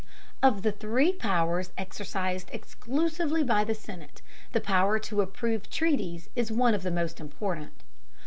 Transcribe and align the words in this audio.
Of 0.41 0.63
the 0.63 0.71
three 0.71 1.13
powers 1.13 1.73
exercised 1.77 2.49
exclusively 2.51 3.43
by 3.43 3.63
the 3.63 3.75
Senate, 3.75 4.23
the 4.51 4.59
power 4.59 4.97
to 4.97 5.21
approve 5.21 5.69
treaties 5.69 6.27
is 6.35 6.51
one 6.51 6.73
of 6.73 6.81
the 6.81 6.89
most 6.89 7.19
important. 7.19 7.83